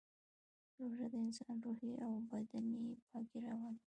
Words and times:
روژه 0.79 1.05
د 1.11 1.15
انسان 1.25 1.55
روحي 1.65 1.91
او 2.05 2.11
بدني 2.29 2.85
پاکي 3.07 3.37
راولي 3.45 3.81